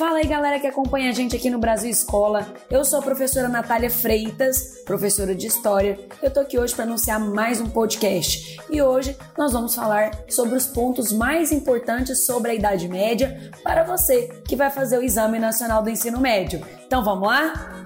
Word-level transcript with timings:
Fala 0.00 0.16
aí, 0.16 0.26
galera 0.26 0.58
que 0.58 0.66
acompanha 0.66 1.10
a 1.10 1.12
gente 1.12 1.36
aqui 1.36 1.50
no 1.50 1.58
Brasil 1.58 1.90
Escola. 1.90 2.54
Eu 2.70 2.86
sou 2.86 3.00
a 3.00 3.02
professora 3.02 3.50
Natália 3.50 3.90
Freitas, 3.90 4.82
professora 4.86 5.34
de 5.34 5.46
História. 5.46 5.98
Eu 6.22 6.30
tô 6.30 6.40
aqui 6.40 6.58
hoje 6.58 6.74
para 6.74 6.84
anunciar 6.84 7.20
mais 7.20 7.60
um 7.60 7.68
podcast. 7.68 8.58
E 8.70 8.80
hoje 8.80 9.14
nós 9.36 9.52
vamos 9.52 9.74
falar 9.74 10.24
sobre 10.26 10.56
os 10.56 10.64
pontos 10.64 11.12
mais 11.12 11.52
importantes 11.52 12.24
sobre 12.24 12.52
a 12.52 12.54
Idade 12.54 12.88
Média 12.88 13.52
para 13.62 13.84
você 13.84 14.28
que 14.48 14.56
vai 14.56 14.70
fazer 14.70 14.96
o 14.96 15.02
Exame 15.02 15.38
Nacional 15.38 15.82
do 15.82 15.90
Ensino 15.90 16.18
Médio. 16.18 16.66
Então 16.86 17.04
vamos 17.04 17.28
lá? 17.28 17.84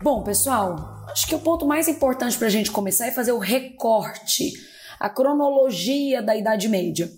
Bom, 0.00 0.22
pessoal, 0.22 1.04
acho 1.10 1.26
que 1.26 1.34
o 1.34 1.40
ponto 1.40 1.66
mais 1.66 1.88
importante 1.88 2.38
para 2.38 2.46
a 2.46 2.50
gente 2.50 2.70
começar 2.70 3.08
é 3.08 3.10
fazer 3.10 3.32
o 3.32 3.40
recorte 3.40 4.52
a 4.98 5.08
cronologia 5.08 6.22
da 6.22 6.36
Idade 6.36 6.68
Média. 6.68 7.10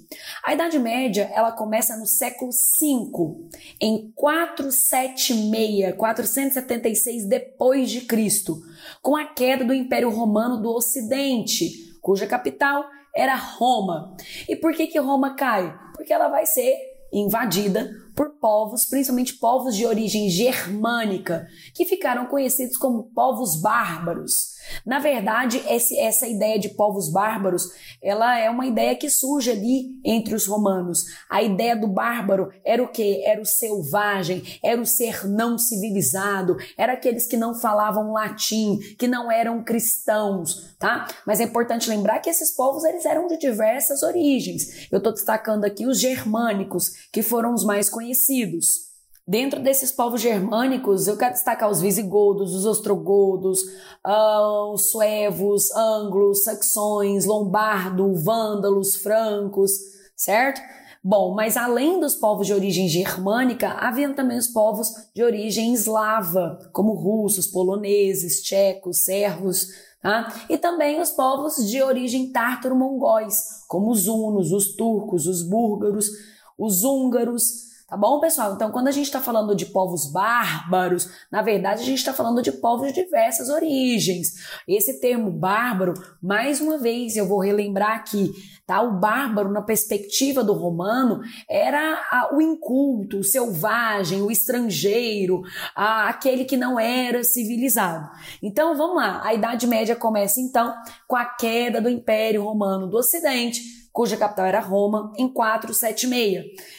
A 0.48 0.54
Idade 0.54 0.78
Média 0.78 1.30
ela 1.34 1.52
começa 1.52 1.94
no 1.94 2.06
século 2.06 2.50
V, 2.50 3.50
em 3.78 4.10
476, 4.14 5.94
476 5.94 7.26
depois 7.26 7.90
de 7.90 8.00
Cristo, 8.00 8.58
com 9.02 9.14
a 9.14 9.26
queda 9.26 9.62
do 9.62 9.74
Império 9.74 10.08
Romano 10.08 10.62
do 10.62 10.70
Ocidente, 10.70 11.98
cuja 12.00 12.26
capital 12.26 12.88
era 13.14 13.34
Roma. 13.34 14.16
E 14.48 14.56
por 14.56 14.72
que 14.72 14.86
que 14.86 14.98
Roma 14.98 15.34
cai? 15.34 15.78
Porque 15.94 16.14
ela 16.14 16.28
vai 16.28 16.46
ser 16.46 16.74
invadida 17.12 17.90
por 18.16 18.38
povos, 18.40 18.86
principalmente 18.86 19.34
povos 19.34 19.76
de 19.76 19.84
origem 19.84 20.30
germânica, 20.30 21.46
que 21.74 21.84
ficaram 21.84 22.24
conhecidos 22.24 22.78
como 22.78 23.10
povos 23.14 23.60
bárbaros. 23.60 24.56
Na 24.84 24.98
verdade, 24.98 25.62
esse, 25.68 25.98
essa 25.98 26.26
ideia 26.26 26.58
de 26.58 26.70
povos 26.70 27.10
bárbaros, 27.10 27.70
ela 28.02 28.38
é 28.38 28.48
uma 28.50 28.66
ideia 28.66 28.96
que 28.96 29.10
surge 29.10 29.50
ali 29.50 29.98
entre 30.04 30.34
os 30.34 30.46
romanos. 30.46 31.04
A 31.30 31.42
ideia 31.42 31.76
do 31.76 31.86
bárbaro 31.86 32.50
era 32.64 32.82
o 32.82 32.88
que? 32.88 33.22
Era 33.24 33.40
o 33.40 33.46
selvagem, 33.46 34.42
era 34.62 34.80
o 34.80 34.86
ser 34.86 35.28
não 35.28 35.58
civilizado, 35.58 36.56
era 36.76 36.92
aqueles 36.92 37.26
que 37.26 37.36
não 37.36 37.54
falavam 37.54 38.12
latim, 38.12 38.78
que 38.98 39.06
não 39.06 39.30
eram 39.30 39.62
cristãos, 39.62 40.76
tá? 40.78 41.06
Mas 41.26 41.40
é 41.40 41.44
importante 41.44 41.88
lembrar 41.88 42.20
que 42.20 42.30
esses 42.30 42.50
povos 42.50 42.84
eles 42.84 43.04
eram 43.04 43.26
de 43.26 43.38
diversas 43.38 44.02
origens. 44.02 44.88
Eu 44.90 44.98
estou 44.98 45.12
destacando 45.12 45.64
aqui 45.64 45.86
os 45.86 46.00
germânicos, 46.00 47.08
que 47.12 47.22
foram 47.22 47.54
os 47.54 47.64
mais 47.64 47.88
conhecidos. 47.88 48.87
Dentro 49.28 49.60
desses 49.60 49.92
povos 49.92 50.22
germânicos, 50.22 51.06
eu 51.06 51.14
quero 51.14 51.34
destacar 51.34 51.70
os 51.70 51.82
visigodos, 51.82 52.54
os 52.54 52.64
ostrogodos, 52.64 53.60
uh, 54.02 54.72
os 54.72 54.90
suevos, 54.90 55.70
anglos, 55.76 56.44
saxões, 56.44 57.26
lombardo, 57.26 58.14
vândalos, 58.14 58.96
francos, 58.96 59.72
certo? 60.16 60.62
Bom, 61.04 61.34
mas 61.34 61.58
além 61.58 62.00
dos 62.00 62.14
povos 62.14 62.46
de 62.46 62.54
origem 62.54 62.88
germânica, 62.88 63.68
haviam 63.68 64.14
também 64.14 64.38
os 64.38 64.48
povos 64.48 64.94
de 65.14 65.22
origem 65.22 65.74
eslava, 65.74 66.58
como 66.72 66.94
russos, 66.94 67.46
poloneses, 67.46 68.42
tchecos, 68.42 69.04
servos, 69.04 69.68
tá? 70.00 70.46
E 70.48 70.56
também 70.56 71.02
os 71.02 71.10
povos 71.10 71.56
de 71.70 71.82
origem 71.82 72.32
tártaro-mongóis, 72.32 73.62
como 73.68 73.90
os 73.90 74.08
hunos, 74.08 74.52
os 74.52 74.74
turcos, 74.74 75.26
os 75.26 75.42
búlgaros, 75.42 76.08
os 76.56 76.82
húngaros, 76.82 77.68
Tá 77.88 77.96
bom, 77.96 78.20
pessoal? 78.20 78.52
Então, 78.52 78.70
quando 78.70 78.88
a 78.88 78.90
gente 78.90 79.06
está 79.06 79.18
falando 79.18 79.56
de 79.56 79.64
povos 79.64 80.12
bárbaros, 80.12 81.10
na 81.32 81.40
verdade 81.40 81.80
a 81.80 81.86
gente 81.86 81.96
está 81.96 82.12
falando 82.12 82.42
de 82.42 82.52
povos 82.52 82.88
de 82.88 83.02
diversas 83.02 83.48
origens. 83.48 84.34
Esse 84.68 85.00
termo 85.00 85.30
bárbaro, 85.30 85.94
mais 86.22 86.60
uma 86.60 86.76
vez, 86.76 87.16
eu 87.16 87.26
vou 87.26 87.40
relembrar 87.40 87.96
aqui, 87.96 88.30
tá? 88.66 88.82
O 88.82 89.00
bárbaro, 89.00 89.50
na 89.50 89.62
perspectiva 89.62 90.44
do 90.44 90.52
romano, 90.52 91.22
era 91.48 91.94
a, 92.10 92.28
o 92.34 92.42
inculto, 92.42 93.20
o 93.20 93.24
selvagem, 93.24 94.20
o 94.20 94.30
estrangeiro, 94.30 95.40
a, 95.74 96.10
aquele 96.10 96.44
que 96.44 96.58
não 96.58 96.78
era 96.78 97.24
civilizado. 97.24 98.06
Então, 98.42 98.76
vamos 98.76 98.96
lá. 98.96 99.22
A 99.24 99.32
Idade 99.32 99.66
Média 99.66 99.96
começa, 99.96 100.42
então, 100.42 100.74
com 101.06 101.16
a 101.16 101.24
queda 101.24 101.80
do 101.80 101.88
Império 101.88 102.44
Romano 102.44 102.86
do 102.86 102.98
Ocidente, 102.98 103.62
cuja 103.90 104.14
capital 104.14 104.44
era 104.44 104.60
Roma, 104.60 105.10
em 105.16 105.26
476. 105.26 106.78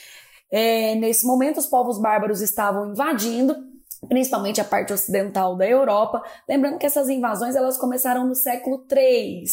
É, 0.52 0.96
nesse 0.96 1.26
momento, 1.26 1.58
os 1.58 1.68
povos 1.68 2.00
bárbaros 2.00 2.42
estavam 2.42 2.92
invadindo 2.92 3.70
principalmente 4.08 4.62
a 4.62 4.66
parte 4.66 4.94
ocidental 4.94 5.56
da 5.56 5.68
Europa. 5.68 6.24
Lembrando 6.48 6.78
que 6.78 6.86
essas 6.86 7.10
invasões 7.10 7.56
elas 7.56 7.78
começaram 7.78 8.26
no 8.26 8.36
século 8.36 8.86
III, 8.90 9.44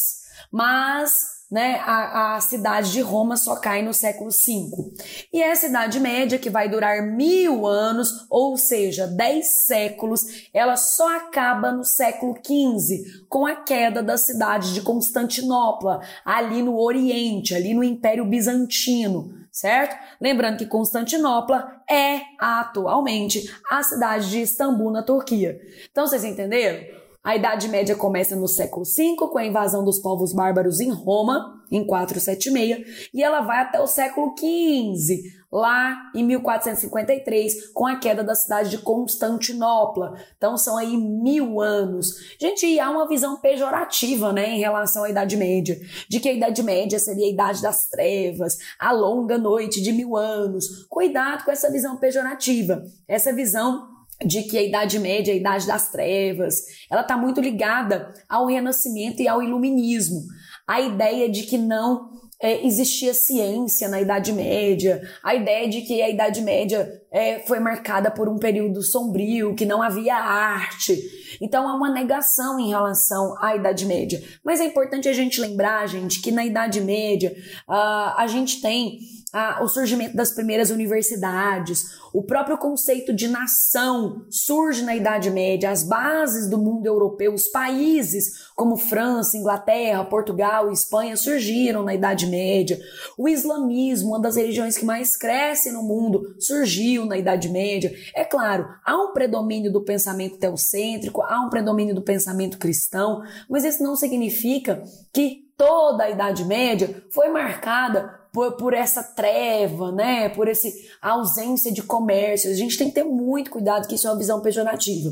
mas 0.52 1.36
né, 1.50 1.80
a, 1.84 2.34
a, 2.34 2.40
cidade 2.40 2.90
de 2.90 3.00
Roma 3.00 3.36
só 3.36 3.54
cai 3.56 3.80
no 3.80 3.94
século 3.94 4.30
V. 4.30 4.92
E 5.32 5.40
é 5.40 5.52
a 5.52 5.56
Cidade 5.56 6.00
Média, 6.00 6.40
que 6.40 6.50
vai 6.50 6.68
durar 6.68 7.02
mil 7.06 7.66
anos, 7.66 8.26
ou 8.28 8.56
seja, 8.56 9.06
dez 9.06 9.64
séculos, 9.64 10.48
ela 10.52 10.76
só 10.76 11.16
acaba 11.16 11.70
no 11.70 11.84
século 11.84 12.34
XV, 12.34 13.26
com 13.28 13.46
a 13.46 13.54
queda 13.54 14.02
da 14.02 14.18
cidade 14.18 14.74
de 14.74 14.82
Constantinopla, 14.82 16.00
ali 16.24 16.62
no 16.62 16.76
Oriente, 16.80 17.54
ali 17.54 17.74
no 17.74 17.84
Império 17.84 18.24
Bizantino 18.24 19.45
certo? 19.56 19.96
Lembrando 20.20 20.58
que 20.58 20.66
Constantinopla 20.66 21.80
é 21.90 22.20
atualmente 22.38 23.50
a 23.70 23.82
cidade 23.82 24.28
de 24.28 24.42
Istambul, 24.42 24.92
na 24.92 25.02
Turquia. 25.02 25.58
Então 25.90 26.06
vocês 26.06 26.24
entenderam? 26.24 27.05
A 27.26 27.34
Idade 27.34 27.66
Média 27.66 27.96
começa 27.96 28.36
no 28.36 28.46
século 28.46 28.84
V, 28.84 29.16
com 29.16 29.36
a 29.36 29.44
invasão 29.44 29.82
dos 29.82 29.98
povos 29.98 30.32
bárbaros 30.32 30.78
em 30.78 30.92
Roma, 30.92 31.60
em 31.72 31.84
476, 31.84 33.10
e 33.12 33.20
ela 33.20 33.40
vai 33.40 33.62
até 33.62 33.80
o 33.80 33.86
século 33.88 34.32
XV, 34.38 35.24
lá 35.50 36.12
em 36.14 36.22
1453, 36.22 37.72
com 37.72 37.84
a 37.84 37.96
queda 37.96 38.22
da 38.22 38.36
cidade 38.36 38.70
de 38.70 38.78
Constantinopla. 38.78 40.14
Então 40.36 40.56
são 40.56 40.76
aí 40.76 40.96
mil 40.96 41.60
anos. 41.60 42.36
Gente, 42.40 42.78
há 42.78 42.88
uma 42.88 43.08
visão 43.08 43.40
pejorativa 43.40 44.32
né, 44.32 44.50
em 44.50 44.60
relação 44.60 45.02
à 45.02 45.10
Idade 45.10 45.36
Média, 45.36 45.76
de 46.08 46.20
que 46.20 46.28
a 46.28 46.32
Idade 46.32 46.62
Média 46.62 47.00
seria 47.00 47.26
a 47.26 47.30
Idade 47.30 47.60
das 47.60 47.88
Trevas, 47.88 48.56
a 48.78 48.92
longa 48.92 49.36
noite 49.36 49.82
de 49.82 49.90
mil 49.90 50.16
anos. 50.16 50.86
Cuidado 50.88 51.44
com 51.44 51.50
essa 51.50 51.72
visão 51.72 51.96
pejorativa, 51.96 52.84
essa 53.08 53.32
visão 53.32 53.95
de 54.24 54.42
que 54.44 54.56
a 54.56 54.62
Idade 54.62 54.98
Média 54.98 55.32
é 55.32 55.34
a 55.34 55.38
Idade 55.38 55.66
das 55.66 55.90
Trevas, 55.90 56.54
ela 56.90 57.02
está 57.02 57.16
muito 57.16 57.40
ligada 57.40 58.12
ao 58.28 58.46
Renascimento 58.46 59.20
e 59.20 59.28
ao 59.28 59.42
Iluminismo. 59.42 60.22
A 60.66 60.80
ideia 60.80 61.28
de 61.28 61.42
que 61.42 61.58
não 61.58 62.10
é, 62.40 62.66
existia 62.66 63.14
ciência 63.14 63.88
na 63.88 64.00
Idade 64.00 64.32
Média, 64.32 65.02
a 65.22 65.34
ideia 65.34 65.68
de 65.68 65.82
que 65.82 66.02
a 66.02 66.08
Idade 66.08 66.40
Média 66.42 67.02
é, 67.16 67.38
foi 67.46 67.58
marcada 67.58 68.10
por 68.10 68.28
um 68.28 68.36
período 68.36 68.82
sombrio, 68.82 69.54
que 69.54 69.64
não 69.64 69.82
havia 69.82 70.16
arte. 70.16 71.00
Então 71.40 71.66
há 71.66 71.74
uma 71.74 71.88
negação 71.88 72.60
em 72.60 72.68
relação 72.68 73.34
à 73.40 73.56
Idade 73.56 73.86
Média. 73.86 74.22
Mas 74.44 74.60
é 74.60 74.66
importante 74.66 75.08
a 75.08 75.14
gente 75.14 75.40
lembrar, 75.40 75.88
gente, 75.88 76.20
que 76.20 76.30
na 76.30 76.44
Idade 76.44 76.78
Média 76.78 77.34
uh, 77.66 78.12
a 78.18 78.26
gente 78.26 78.60
tem 78.60 78.98
a, 79.32 79.62
o 79.62 79.68
surgimento 79.68 80.14
das 80.14 80.32
primeiras 80.32 80.70
universidades, 80.70 81.84
o 82.12 82.22
próprio 82.22 82.56
conceito 82.56 83.12
de 83.12 83.28
nação 83.28 84.24
surge 84.30 84.82
na 84.82 84.96
Idade 84.96 85.30
Média, 85.30 85.70
as 85.70 85.82
bases 85.82 86.48
do 86.48 86.56
mundo 86.56 86.86
europeu, 86.86 87.34
os 87.34 87.48
países 87.48 88.46
como 88.54 88.76
França, 88.76 89.36
Inglaterra, 89.36 90.04
Portugal 90.04 90.72
Espanha 90.72 91.16
surgiram 91.16 91.82
na 91.82 91.94
Idade 91.94 92.26
Média. 92.26 92.80
O 93.18 93.28
islamismo, 93.28 94.10
uma 94.10 94.20
das 94.20 94.36
religiões 94.36 94.78
que 94.78 94.84
mais 94.84 95.16
cresce 95.16 95.70
no 95.70 95.82
mundo, 95.82 96.34
surgiu 96.38 97.04
na 97.06 97.18
Idade 97.18 97.48
Média. 97.48 97.92
É 98.14 98.24
claro, 98.24 98.68
há 98.84 98.96
um 98.96 99.12
predomínio 99.12 99.72
do 99.72 99.84
pensamento 99.84 100.38
teocêntrico, 100.38 101.22
há 101.22 101.40
um 101.40 101.50
predomínio 101.50 101.94
do 101.94 102.02
pensamento 102.02 102.58
cristão, 102.58 103.22
mas 103.48 103.64
isso 103.64 103.82
não 103.82 103.96
significa 103.96 104.82
que 105.12 105.46
toda 105.56 106.04
a 106.04 106.10
Idade 106.10 106.44
Média 106.44 107.02
foi 107.10 107.28
marcada 107.28 108.26
por, 108.32 108.52
por 108.52 108.74
essa 108.74 109.02
treva, 109.02 109.90
né? 109.90 110.28
Por 110.28 110.46
essa 110.46 110.68
ausência 111.00 111.72
de 111.72 111.82
comércio. 111.82 112.50
A 112.50 112.54
gente 112.54 112.76
tem 112.76 112.88
que 112.88 112.94
ter 112.94 113.04
muito 113.04 113.50
cuidado 113.50 113.88
que 113.88 113.94
isso 113.94 114.06
é 114.06 114.10
uma 114.10 114.18
visão 114.18 114.42
pejorativa. 114.42 115.10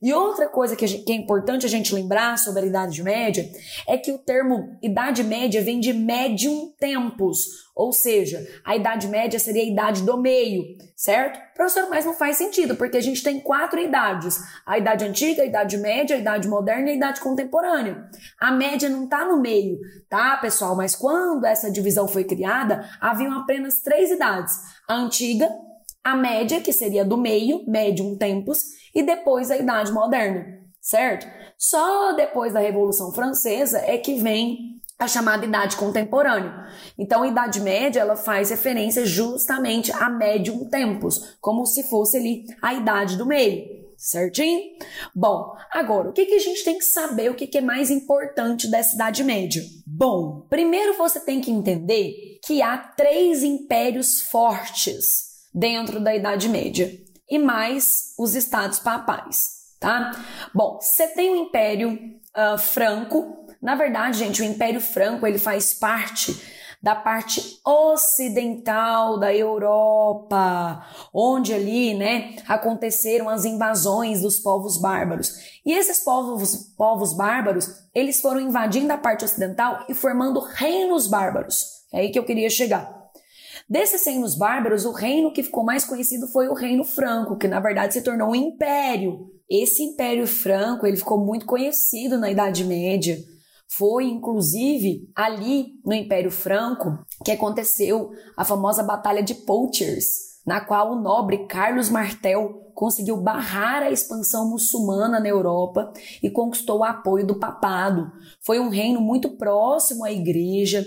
E 0.00 0.12
outra 0.12 0.48
coisa 0.48 0.76
que, 0.76 0.86
gente, 0.86 1.04
que, 1.04 1.12
é 1.12 1.16
importante 1.16 1.66
a 1.66 1.68
gente 1.68 1.92
lembrar 1.92 2.38
sobre 2.38 2.62
a 2.62 2.66
Idade 2.66 3.02
Média 3.02 3.50
é 3.86 3.98
que 3.98 4.12
o 4.12 4.18
termo 4.18 4.78
Idade 4.80 5.24
Média 5.24 5.60
vem 5.60 5.80
de 5.80 5.92
médium 5.92 6.72
tempus, 6.78 7.68
ou 7.74 7.92
seja, 7.92 8.46
a 8.64 8.76
Idade 8.76 9.08
Média 9.08 9.40
seria 9.40 9.62
a 9.62 9.66
idade 9.66 10.02
do 10.02 10.16
meio, 10.16 10.76
certo? 10.94 11.40
Professor, 11.52 11.90
mas 11.90 12.04
não 12.04 12.14
faz 12.14 12.36
sentido, 12.36 12.76
porque 12.76 12.96
a 12.96 13.00
gente 13.00 13.24
tem 13.24 13.40
quatro 13.40 13.80
idades: 13.80 14.38
a 14.64 14.78
Idade 14.78 15.04
Antiga, 15.04 15.42
a 15.42 15.46
Idade 15.46 15.76
Média, 15.76 16.14
a 16.14 16.20
Idade 16.20 16.46
Moderna 16.46 16.90
e 16.90 16.92
a 16.92 16.96
Idade 16.96 17.20
Contemporânea. 17.20 18.08
A 18.40 18.52
média 18.52 18.88
não 18.88 19.04
está 19.04 19.24
no 19.24 19.40
meio, 19.40 19.80
tá, 20.08 20.36
pessoal? 20.36 20.76
Mas 20.76 20.94
quando 20.94 21.44
essa 21.44 21.72
divisão 21.72 22.06
foi 22.06 22.22
criada, 22.22 22.88
haviam 23.00 23.32
apenas 23.32 23.80
três 23.80 24.12
idades: 24.12 24.56
a 24.86 24.94
Antiga, 24.94 25.48
a 26.04 26.16
Média, 26.16 26.60
que 26.60 26.72
seria 26.72 27.04
do 27.04 27.16
meio, 27.16 27.64
médium 27.66 28.16
tempus, 28.16 28.62
e 28.94 29.02
depois 29.02 29.50
a 29.50 29.56
Idade 29.56 29.92
Moderna, 29.92 30.60
certo? 30.80 31.26
Só 31.56 32.12
depois 32.12 32.52
da 32.52 32.60
Revolução 32.60 33.12
Francesa 33.12 33.78
é 33.78 33.98
que 33.98 34.14
vem 34.14 34.78
a 34.98 35.06
chamada 35.06 35.46
idade 35.46 35.76
contemporânea. 35.76 36.66
Então, 36.98 37.22
a 37.22 37.28
idade 37.28 37.60
média, 37.60 38.00
ela 38.00 38.16
faz 38.16 38.50
referência 38.50 39.06
justamente 39.06 39.92
a 39.92 40.10
médium 40.10 40.68
tempos, 40.68 41.36
como 41.40 41.64
se 41.66 41.84
fosse 41.84 42.16
ali 42.16 42.44
a 42.60 42.74
idade 42.74 43.16
do 43.16 43.24
meio. 43.24 43.78
Certinho? 43.96 44.60
Bom, 45.14 45.56
agora, 45.72 46.08
o 46.08 46.12
que, 46.12 46.24
que 46.24 46.34
a 46.34 46.40
gente 46.40 46.64
tem 46.64 46.78
que 46.78 46.84
saber, 46.84 47.30
o 47.30 47.34
que, 47.34 47.48
que 47.48 47.58
é 47.58 47.60
mais 47.60 47.90
importante 47.90 48.70
dessa 48.70 48.94
Idade 48.94 49.24
Média? 49.24 49.60
Bom, 49.84 50.46
primeiro 50.48 50.96
você 50.96 51.18
tem 51.18 51.40
que 51.40 51.50
entender 51.50 52.38
que 52.44 52.62
há 52.62 52.78
três 52.78 53.42
impérios 53.42 54.20
fortes 54.20 55.27
dentro 55.54 56.00
da 56.00 56.14
Idade 56.14 56.48
Média 56.48 56.90
e 57.28 57.38
mais 57.38 58.14
os 58.18 58.34
estados 58.34 58.78
papais, 58.78 59.74
tá? 59.78 60.12
Bom, 60.54 60.78
você 60.80 61.08
tem 61.08 61.30
o 61.30 61.36
Império 61.36 61.98
uh, 62.36 62.58
Franco, 62.58 63.46
na 63.60 63.74
verdade, 63.74 64.18
gente, 64.18 64.40
o 64.40 64.44
Império 64.44 64.80
Franco 64.80 65.26
ele 65.26 65.38
faz 65.38 65.74
parte 65.74 66.56
da 66.80 66.94
parte 66.94 67.60
ocidental 67.66 69.18
da 69.18 69.34
Europa, 69.34 70.86
onde 71.12 71.52
ali, 71.52 71.94
né, 71.94 72.36
aconteceram 72.46 73.28
as 73.28 73.44
invasões 73.44 74.22
dos 74.22 74.38
povos 74.38 74.80
bárbaros. 74.80 75.58
E 75.66 75.72
esses 75.72 75.98
povos, 76.04 76.72
povos 76.76 77.16
bárbaros, 77.16 77.68
eles 77.92 78.20
foram 78.20 78.40
invadindo 78.40 78.92
a 78.92 78.96
parte 78.98 79.24
ocidental 79.24 79.84
e 79.88 79.94
formando 79.94 80.38
reinos 80.38 81.08
bárbaros. 81.08 81.64
É 81.92 82.00
aí 82.00 82.10
que 82.10 82.18
eu 82.18 82.24
queria 82.24 82.48
chegar. 82.48 82.97
Desses 83.68 84.06
reinos 84.06 84.34
bárbaros, 84.34 84.86
o 84.86 84.92
reino 84.92 85.30
que 85.30 85.42
ficou 85.42 85.62
mais 85.62 85.84
conhecido 85.84 86.26
foi 86.28 86.48
o 86.48 86.54
reino 86.54 86.84
franco, 86.84 87.36
que 87.36 87.46
na 87.46 87.60
verdade 87.60 87.92
se 87.92 88.02
tornou 88.02 88.30
um 88.30 88.34
império. 88.34 89.30
Esse 89.48 89.82
império 89.82 90.26
franco, 90.26 90.86
ele 90.86 90.96
ficou 90.96 91.22
muito 91.22 91.44
conhecido 91.44 92.18
na 92.18 92.30
Idade 92.30 92.64
Média. 92.64 93.18
Foi 93.70 94.04
inclusive 94.06 95.10
ali 95.14 95.74
no 95.84 95.92
Império 95.92 96.30
Franco 96.30 96.98
que 97.22 97.30
aconteceu 97.30 98.10
a 98.34 98.44
famosa 98.44 98.82
Batalha 98.82 99.22
de 99.22 99.34
Poitiers, 99.34 100.06
na 100.46 100.62
qual 100.62 100.92
o 100.92 101.00
nobre 101.02 101.46
Carlos 101.46 101.90
Martel 101.90 102.72
conseguiu 102.74 103.18
barrar 103.18 103.82
a 103.82 103.90
expansão 103.90 104.48
muçulmana 104.48 105.20
na 105.20 105.28
Europa 105.28 105.92
e 106.22 106.30
conquistou 106.30 106.78
o 106.78 106.84
apoio 106.84 107.26
do 107.26 107.38
papado. 107.38 108.10
Foi 108.40 108.58
um 108.58 108.70
reino 108.70 109.00
muito 109.00 109.36
próximo 109.36 110.04
à 110.04 110.12
igreja. 110.12 110.86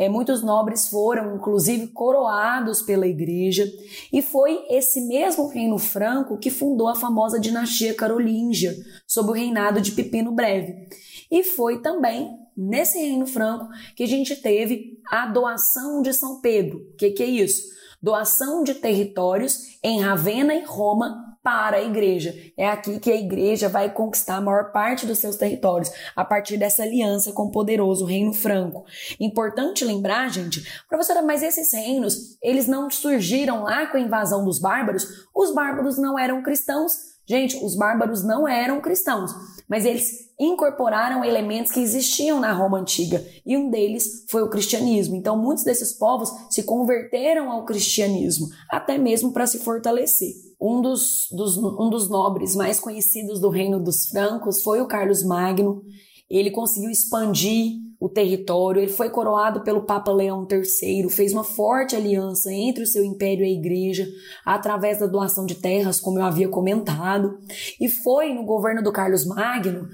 É, 0.00 0.08
muitos 0.08 0.42
nobres 0.42 0.88
foram, 0.88 1.36
inclusive, 1.36 1.88
coroados 1.88 2.80
pela 2.80 3.06
igreja, 3.06 3.70
e 4.10 4.22
foi 4.22 4.64
esse 4.70 5.02
mesmo 5.02 5.46
reino 5.46 5.76
franco 5.76 6.38
que 6.38 6.48
fundou 6.48 6.88
a 6.88 6.94
famosa 6.94 7.38
dinastia 7.38 7.92
carolíngia, 7.92 8.74
sob 9.06 9.28
o 9.28 9.34
reinado 9.34 9.78
de 9.78 9.92
Pipino 9.92 10.32
Breve. 10.32 10.88
E 11.30 11.44
foi 11.44 11.82
também 11.82 12.34
nesse 12.56 12.98
Reino 12.98 13.26
Franco 13.26 13.68
que 13.94 14.04
a 14.04 14.06
gente 14.06 14.34
teve 14.36 14.98
a 15.06 15.26
doação 15.26 16.00
de 16.00 16.14
São 16.14 16.40
Pedro. 16.40 16.78
O 16.78 16.96
que, 16.96 17.10
que 17.10 17.22
é 17.22 17.26
isso? 17.26 17.68
Doação 18.02 18.62
de 18.64 18.74
territórios 18.74 19.78
em 19.82 20.00
Ravenna 20.00 20.54
e 20.54 20.64
Roma 20.64 21.30
para 21.42 21.78
a 21.78 21.82
igreja. 21.82 22.34
É 22.56 22.68
aqui 22.68 22.98
que 22.98 23.10
a 23.10 23.16
igreja 23.16 23.68
vai 23.68 23.92
conquistar 23.92 24.36
a 24.36 24.40
maior 24.40 24.72
parte 24.72 25.06
dos 25.06 25.18
seus 25.18 25.36
territórios, 25.36 25.90
a 26.14 26.24
partir 26.24 26.56
dessa 26.58 26.82
aliança 26.82 27.32
com 27.32 27.44
o 27.44 27.50
poderoso 27.50 28.04
Reino 28.04 28.32
Franco. 28.32 28.84
Importante 29.18 29.84
lembrar, 29.84 30.30
gente, 30.30 30.62
professora, 30.88 31.22
mas 31.22 31.42
esses 31.42 31.72
reinos, 31.72 32.38
eles 32.42 32.66
não 32.66 32.90
surgiram 32.90 33.62
lá 33.62 33.86
com 33.86 33.96
a 33.96 34.00
invasão 34.00 34.44
dos 34.44 34.58
bárbaros? 34.58 35.06
Os 35.34 35.54
bárbaros 35.54 35.96
não 35.98 36.18
eram 36.18 36.42
cristãos, 36.42 37.09
Gente, 37.30 37.64
os 37.64 37.76
bárbaros 37.76 38.24
não 38.24 38.48
eram 38.48 38.80
cristãos, 38.80 39.30
mas 39.68 39.84
eles 39.84 40.32
incorporaram 40.36 41.24
elementos 41.24 41.70
que 41.70 41.78
existiam 41.78 42.40
na 42.40 42.52
Roma 42.52 42.80
antiga, 42.80 43.24
e 43.46 43.56
um 43.56 43.70
deles 43.70 44.24
foi 44.28 44.42
o 44.42 44.50
cristianismo. 44.50 45.14
Então, 45.14 45.38
muitos 45.38 45.62
desses 45.62 45.92
povos 45.92 46.28
se 46.50 46.64
converteram 46.64 47.48
ao 47.52 47.64
cristianismo, 47.64 48.48
até 48.68 48.98
mesmo 48.98 49.30
para 49.30 49.46
se 49.46 49.60
fortalecer. 49.60 50.32
Um 50.60 50.82
dos, 50.82 51.28
dos, 51.30 51.56
um 51.56 51.88
dos 51.88 52.10
nobres 52.10 52.56
mais 52.56 52.80
conhecidos 52.80 53.38
do 53.38 53.48
reino 53.48 53.78
dos 53.78 54.08
francos 54.08 54.60
foi 54.60 54.80
o 54.80 54.88
Carlos 54.88 55.22
Magno. 55.22 55.84
Ele 56.28 56.50
conseguiu 56.50 56.90
expandir 56.90 57.76
o 58.00 58.08
território, 58.08 58.80
ele 58.80 58.90
foi 58.90 59.10
coroado 59.10 59.60
pelo 59.60 59.82
Papa 59.82 60.10
Leão 60.10 60.48
III, 60.50 61.10
fez 61.10 61.34
uma 61.34 61.44
forte 61.44 61.94
aliança 61.94 62.50
entre 62.50 62.82
o 62.82 62.86
seu 62.86 63.04
império 63.04 63.44
e 63.44 63.48
a 63.48 63.52
igreja, 63.52 64.08
através 64.42 64.98
da 64.98 65.06
doação 65.06 65.44
de 65.44 65.56
terras, 65.56 66.00
como 66.00 66.18
eu 66.18 66.24
havia 66.24 66.48
comentado, 66.48 67.38
e 67.78 67.90
foi 67.90 68.32
no 68.32 68.42
governo 68.42 68.82
do 68.82 68.90
Carlos 68.90 69.26
Magno, 69.26 69.86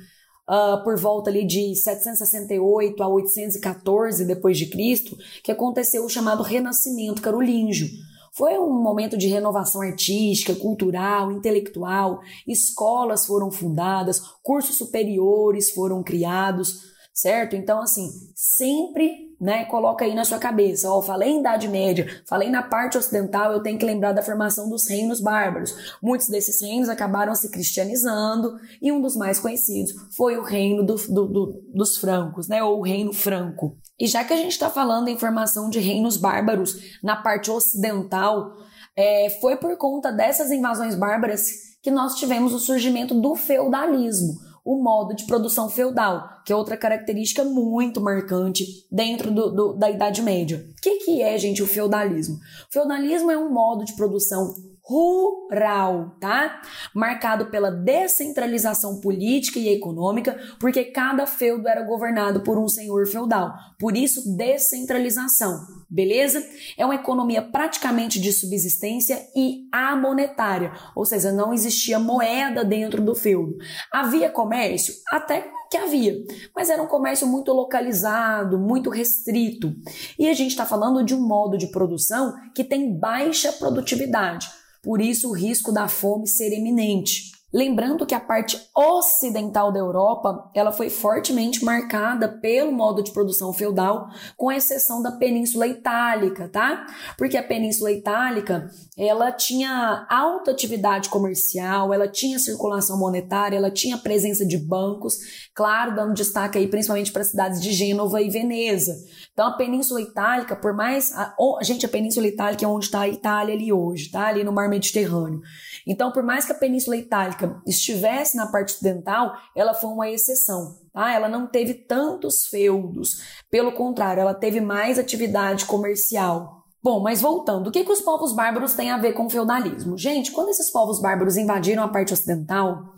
uh, 0.49 0.85
por 0.85 0.97
volta 0.97 1.31
ali 1.31 1.45
de 1.45 1.75
768 1.75 3.03
a 3.03 3.09
814 3.09 4.25
depois 4.25 4.57
de 4.57 4.67
Cristo, 4.67 5.17
que 5.43 5.51
aconteceu 5.51 6.05
o 6.05 6.09
chamado 6.09 6.45
Renascimento 6.45 7.21
Carolíngio. 7.21 7.89
Foi 8.33 8.57
um 8.59 8.71
momento 8.71 9.17
de 9.17 9.27
renovação 9.29 9.81
artística, 9.81 10.55
cultural, 10.55 11.33
intelectual, 11.33 12.21
escolas 12.47 13.27
foram 13.27 13.51
fundadas, 13.51 14.21
cursos 14.43 14.77
superiores 14.77 15.71
foram 15.73 16.05
criados, 16.05 16.95
certo? 17.17 17.57
Então, 17.57 17.81
assim, 17.81 18.11
sempre, 18.35 19.35
né, 19.41 19.65
coloca 19.65 20.05
aí 20.05 20.15
na 20.15 20.27
sua 20.27 20.39
cabeça, 20.39 20.91
ó, 20.91 21.01
falei 21.01 21.31
em 21.31 21.41
Idade 21.41 21.67
Média, 21.67 22.07
falei 22.29 22.51
na 22.51 22.63
parte 22.63 22.99
ocidental, 22.99 23.53
eu 23.53 23.63
tenho 23.63 23.79
que 23.79 23.87
lembrar 23.87 24.13
da 24.13 24.23
formação 24.23 24.69
dos 24.69 24.87
reinos 24.87 25.19
bárbaros. 25.19 25.97
Muitos 26.03 26.29
desses 26.29 26.61
reinos 26.61 26.91
acabaram 26.91 27.35
se 27.35 27.51
cristianizando 27.51 28.61
e 28.83 28.93
um 28.93 29.01
dos 29.01 29.17
mais 29.17 29.41
conhecidos 29.41 29.95
foi 30.15 30.37
o 30.37 30.43
reino 30.43 30.85
do, 30.85 30.95
do, 30.95 31.27
do, 31.27 31.63
dos 31.75 31.97
francos, 31.97 32.49
né, 32.49 32.63
ou 32.63 32.81
o 32.81 32.83
reino 32.83 33.15
franco. 33.15 33.79
E 33.99 34.07
já 34.07 34.23
que 34.23 34.35
a 34.35 34.37
gente 34.37 34.53
está 34.53 34.69
falando 34.69 35.09
em 35.09 35.19
formação 35.19 35.71
de 35.71 35.79
reinos 35.79 36.19
bárbaros 36.19 36.99
na 37.03 37.17
parte 37.17 37.51
ocidental, 37.51 38.53
é, 38.95 39.31
foi 39.41 39.57
por 39.57 39.75
conta 39.79 40.13
dessas 40.13 40.51
invasões 40.51 40.95
bárbaras 40.95 41.47
que 41.83 41.91
nós 41.91 42.17
tivemos 42.17 42.53
o 42.53 42.59
surgimento 42.59 43.15
do 43.19 43.35
feudalismo 43.35 44.46
o 44.67 44.83
modo 44.83 45.15
de 45.15 45.25
produção 45.27 45.71
feudal, 45.71 46.43
que 46.45 46.53
é 46.53 46.57
outra 46.57 46.77
característica 46.77 47.45
muito 47.45 48.01
marcante 48.01 48.67
dentro 48.91 49.31
do, 49.31 49.49
do, 49.49 49.73
da 49.75 49.89
Idade 49.89 50.21
Média. 50.21 50.67
O 50.77 50.83
que, 50.83 50.97
que 50.97 51.23
é, 51.23 51.39
gente, 51.39 51.63
o 51.63 51.67
feudalismo? 51.69 52.35
O 52.35 52.73
feudalismo 52.73 53.31
é 53.31 53.39
um 53.39 53.49
modo 53.49 53.85
de 53.85 53.95
produção 53.95 54.53
rural, 54.89 56.17
tá? 56.21 56.63
Marcado 56.95 57.47
pela 57.47 57.73
descentralização 57.73 59.01
política 59.01 59.59
e 59.59 59.69
econômica, 59.69 60.39
porque 60.61 60.85
cada 60.85 61.27
feudo 61.27 61.67
era 61.67 61.83
governado 61.83 62.43
por 62.43 62.57
um 62.57 62.69
senhor 62.69 63.07
feudal. 63.09 63.53
Por 63.81 63.97
isso, 63.97 64.37
descentralização, 64.37 65.67
beleza? 65.91 66.41
É 66.79 66.85
uma 66.85 66.95
economia 66.95 67.43
praticamente 67.43 68.21
de 68.21 68.33
subsistência 68.33 69.27
e 69.35 69.69
amonetária, 69.73 70.73
ou 70.95 71.05
seja, 71.05 71.33
não 71.33 71.53
existia 71.53 71.99
moeda 71.99 72.65
dentro 72.65 73.03
do 73.03 73.15
feudo. 73.15 73.57
Havia 73.93 74.31
comércio? 74.31 74.95
Até 75.11 75.51
que 75.69 75.77
havia, 75.77 76.15
mas 76.55 76.71
era 76.71 76.81
um 76.81 76.87
comércio 76.87 77.27
muito 77.27 77.53
localizado, 77.53 78.57
muito 78.57 78.89
restrito. 78.89 79.75
E 80.17 80.29
a 80.29 80.33
gente 80.33 80.53
está 80.53 80.65
falando 80.65 81.05
de 81.05 81.13
um 81.13 81.27
modo 81.27 81.59
de 81.59 81.67
produção 81.67 82.37
que 82.55 82.63
tem 82.63 82.97
baixa 82.97 83.51
produtividade 83.51 84.49
por 84.87 85.01
isso 85.01 85.31
o 85.31 85.33
risco 85.33 85.73
da 85.73 85.89
fome 85.89 86.29
ser 86.29 86.53
eminente. 86.53 87.33
Lembrando 87.57 88.05
que 88.05 88.15
a 88.15 88.21
parte 88.21 88.61
ocidental 88.77 89.73
da 89.73 89.79
Europa, 89.79 90.51
ela 90.53 90.71
foi 90.71 90.91
fortemente 90.91 91.65
marcada 91.65 92.29
pelo 92.29 92.71
modo 92.71 93.03
de 93.03 93.13
produção 93.13 93.51
feudal, 93.51 94.11
com 94.37 94.53
exceção 94.53 95.01
da 95.01 95.13
Península 95.13 95.67
Itálica, 95.67 96.51
tá? 96.51 96.85
Porque 97.17 97.35
a 97.35 97.43
Península 97.43 97.91
Itálica, 97.91 98.69
ela 98.95 99.33
tinha 99.33 100.07
alta 100.11 100.51
atividade 100.51 101.09
comercial, 101.09 101.95
ela 101.95 102.07
tinha 102.07 102.39
circulação 102.39 102.99
monetária, 102.99 103.57
ela 103.57 103.71
tinha 103.71 103.97
presença 103.97 104.45
de 104.45 104.59
bancos, 104.59 105.15
claro, 105.55 105.97
dando 105.97 106.13
destaque 106.13 106.59
aí 106.59 106.69
principalmente 106.69 107.11
para 107.11 107.23
as 107.23 107.31
cidades 107.31 107.63
de 107.63 107.73
Gênova 107.73 108.21
e 108.21 108.29
Veneza. 108.29 108.95
Então 109.33 109.47
a 109.47 109.57
Península 109.57 110.03
Itálica, 110.03 110.55
por 110.55 110.75
mais 110.75 111.11
a, 111.17 111.35
gente, 111.63 111.87
a 111.87 111.89
Península 111.89 112.27
Itálica 112.27 112.67
é 112.67 112.69
onde 112.69 112.85
está 112.85 113.01
a 113.01 113.09
Itália 113.09 113.55
ali 113.55 113.73
hoje, 113.73 114.11
tá? 114.11 114.27
Ali 114.27 114.45
no 114.45 114.53
Mar 114.53 114.69
Mediterrâneo. 114.69 115.41
Então, 115.87 116.11
por 116.11 116.23
mais 116.23 116.45
que 116.45 116.53
a 116.53 116.57
Península 116.57 116.97
Itálica 116.97 117.46
estivesse 117.67 118.37
na 118.37 118.47
parte 118.47 118.75
ocidental, 118.75 119.37
ela 119.55 119.75
foi 119.75 119.91
uma 119.91 120.09
exceção. 120.09 120.79
Tá? 120.93 121.13
Ela 121.13 121.29
não 121.29 121.47
teve 121.47 121.75
tantos 121.75 122.47
feudos. 122.47 123.21
Pelo 123.51 123.73
contrário, 123.73 124.21
ela 124.21 124.35
teve 124.35 124.61
mais 124.61 124.99
atividade 124.99 125.65
comercial. 125.67 126.65
Bom, 126.83 127.01
mas 127.01 127.21
voltando, 127.21 127.69
o 127.69 127.73
que, 127.73 127.85
que 127.85 127.93
os 127.93 128.01
povos 128.01 128.33
bárbaros 128.33 128.75
têm 128.75 128.91
a 128.91 128.99
ver 128.99 129.13
com 129.13 129.27
o 129.27 129.31
feudalismo? 129.31 129.99
Gente, 129.99 130.31
quando 130.31 130.51
esses 130.51 130.71
povos 130.71 131.01
bárbaros 131.01 131.37
invadiram 131.37 131.83
a 131.83 131.89
parte 131.89 132.13
ocidental, 132.13 132.95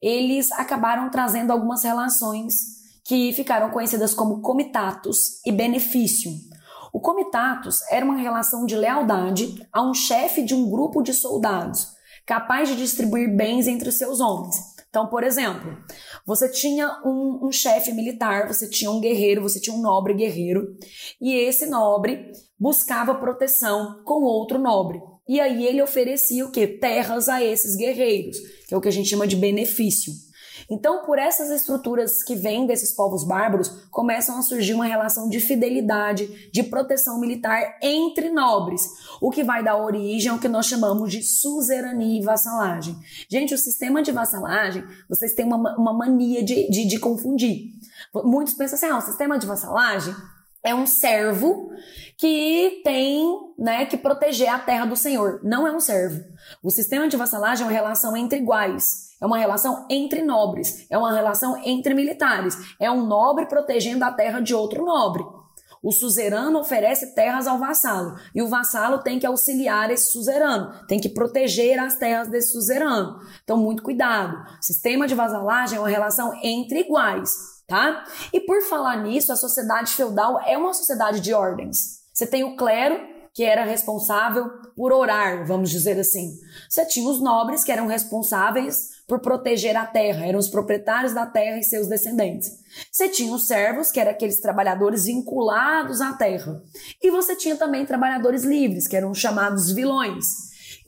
eles 0.00 0.50
acabaram 0.52 1.10
trazendo 1.10 1.52
algumas 1.52 1.84
relações 1.84 2.78
que 3.04 3.32
ficaram 3.32 3.70
conhecidas 3.70 4.14
como 4.14 4.40
comitatus 4.40 5.44
e 5.44 5.52
benefício. 5.52 6.30
O 6.92 7.00
comitatus 7.00 7.82
era 7.90 8.04
uma 8.04 8.16
relação 8.16 8.64
de 8.64 8.76
lealdade 8.76 9.66
a 9.72 9.82
um 9.82 9.92
chefe 9.92 10.42
de 10.42 10.54
um 10.54 10.68
grupo 10.70 11.02
de 11.02 11.12
soldados, 11.12 11.97
capaz 12.28 12.68
de 12.68 12.76
distribuir 12.76 13.34
bens 13.34 13.66
entre 13.66 13.88
os 13.88 13.96
seus 13.96 14.20
homens. 14.20 14.54
Então, 14.90 15.06
por 15.06 15.24
exemplo, 15.24 15.78
você 16.26 16.46
tinha 16.46 17.00
um, 17.02 17.46
um 17.46 17.50
chefe 17.50 17.90
militar, 17.90 18.46
você 18.46 18.68
tinha 18.68 18.90
um 18.90 19.00
guerreiro, 19.00 19.40
você 19.40 19.58
tinha 19.58 19.74
um 19.74 19.80
nobre 19.80 20.12
guerreiro, 20.12 20.76
e 21.18 21.34
esse 21.34 21.64
nobre 21.64 22.30
buscava 22.60 23.14
proteção 23.14 24.02
com 24.04 24.24
outro 24.24 24.58
nobre. 24.58 25.00
E 25.26 25.40
aí 25.40 25.66
ele 25.66 25.80
oferecia 25.80 26.44
o 26.44 26.52
que? 26.52 26.66
Terras 26.66 27.30
a 27.30 27.42
esses 27.42 27.74
guerreiros, 27.76 28.36
que 28.66 28.74
é 28.74 28.76
o 28.76 28.80
que 28.80 28.88
a 28.88 28.92
gente 28.92 29.08
chama 29.08 29.26
de 29.26 29.36
benefício. 29.36 30.12
Então, 30.70 31.04
por 31.04 31.18
essas 31.18 31.50
estruturas 31.50 32.22
que 32.22 32.34
vêm 32.34 32.66
desses 32.66 32.94
povos 32.94 33.24
bárbaros, 33.24 33.68
começam 33.90 34.38
a 34.38 34.42
surgir 34.42 34.74
uma 34.74 34.84
relação 34.84 35.28
de 35.28 35.40
fidelidade, 35.40 36.50
de 36.52 36.62
proteção 36.62 37.18
militar 37.18 37.78
entre 37.82 38.28
nobres, 38.30 38.82
o 39.20 39.30
que 39.30 39.42
vai 39.42 39.64
dar 39.64 39.82
origem 39.82 40.30
ao 40.30 40.38
que 40.38 40.48
nós 40.48 40.66
chamamos 40.66 41.10
de 41.10 41.22
suzerania 41.22 42.20
e 42.20 42.24
vassalagem. 42.24 42.94
Gente, 43.30 43.54
o 43.54 43.58
sistema 43.58 44.02
de 44.02 44.12
vassalagem, 44.12 44.84
vocês 45.08 45.34
têm 45.34 45.46
uma, 45.46 45.76
uma 45.78 45.92
mania 45.92 46.44
de, 46.44 46.68
de, 46.68 46.86
de 46.86 46.98
confundir. 46.98 47.72
Muitos 48.14 48.52
pensam 48.52 48.76
assim, 48.76 48.86
ah, 48.86 48.98
o 48.98 49.08
sistema 49.08 49.38
de 49.38 49.46
vassalagem 49.46 50.14
é 50.62 50.74
um 50.74 50.86
servo 50.86 51.70
que 52.18 52.80
tem 52.82 53.54
né, 53.56 53.86
que 53.86 53.96
proteger 53.96 54.48
a 54.48 54.58
terra 54.58 54.84
do 54.84 54.96
Senhor. 54.96 55.40
Não 55.44 55.66
é 55.66 55.72
um 55.72 55.78
servo. 55.78 56.24
O 56.62 56.70
sistema 56.70 57.08
de 57.08 57.16
vassalagem 57.16 57.64
é 57.64 57.68
uma 57.68 57.72
relação 57.72 58.16
entre 58.16 58.38
iguais. 58.38 59.08
É 59.20 59.26
uma 59.26 59.38
relação 59.38 59.86
entre 59.90 60.22
nobres, 60.22 60.86
é 60.90 60.96
uma 60.96 61.12
relação 61.12 61.60
entre 61.64 61.94
militares. 61.94 62.56
É 62.78 62.90
um 62.90 63.06
nobre 63.06 63.46
protegendo 63.46 64.04
a 64.04 64.12
terra 64.12 64.40
de 64.40 64.54
outro 64.54 64.84
nobre. 64.84 65.24
O 65.82 65.92
suzerano 65.92 66.58
oferece 66.58 67.14
terras 67.14 67.46
ao 67.46 67.58
vassalo 67.58 68.16
e 68.34 68.42
o 68.42 68.48
vassalo 68.48 68.98
tem 68.98 69.18
que 69.18 69.26
auxiliar 69.26 69.90
esse 69.90 70.10
suzerano, 70.10 70.72
tem 70.88 71.00
que 71.00 71.08
proteger 71.08 71.78
as 71.78 71.96
terras 71.96 72.28
desse 72.28 72.52
suzerano. 72.52 73.20
Então, 73.44 73.56
muito 73.56 73.82
cuidado. 73.82 74.36
Sistema 74.60 75.06
de 75.06 75.14
vassalagem 75.14 75.78
é 75.78 75.80
uma 75.80 75.88
relação 75.88 76.32
entre 76.42 76.80
iguais, 76.80 77.30
tá? 77.68 78.04
E 78.32 78.40
por 78.40 78.60
falar 78.62 78.96
nisso, 79.02 79.32
a 79.32 79.36
sociedade 79.36 79.94
feudal 79.94 80.40
é 80.44 80.58
uma 80.58 80.74
sociedade 80.74 81.20
de 81.20 81.32
ordens. 81.32 81.98
Você 82.18 82.26
tem 82.26 82.42
o 82.42 82.56
clero, 82.56 82.98
que 83.32 83.44
era 83.44 83.64
responsável 83.64 84.50
por 84.74 84.92
orar, 84.92 85.46
vamos 85.46 85.70
dizer 85.70 85.96
assim. 86.00 86.36
Você 86.68 86.84
tinha 86.84 87.08
os 87.08 87.22
nobres, 87.22 87.62
que 87.62 87.70
eram 87.70 87.86
responsáveis 87.86 89.04
por 89.06 89.20
proteger 89.20 89.76
a 89.76 89.86
terra, 89.86 90.26
eram 90.26 90.40
os 90.40 90.48
proprietários 90.48 91.14
da 91.14 91.26
terra 91.26 91.58
e 91.58 91.62
seus 91.62 91.86
descendentes. 91.86 92.50
Você 92.90 93.08
tinha 93.08 93.32
os 93.32 93.46
servos, 93.46 93.92
que 93.92 94.00
eram 94.00 94.10
aqueles 94.10 94.40
trabalhadores 94.40 95.04
vinculados 95.04 96.00
à 96.00 96.12
terra. 96.12 96.60
E 97.00 97.08
você 97.08 97.36
tinha 97.36 97.54
também 97.54 97.86
trabalhadores 97.86 98.42
livres, 98.42 98.88
que 98.88 98.96
eram 98.96 99.14
chamados 99.14 99.70
vilões. 99.70 100.24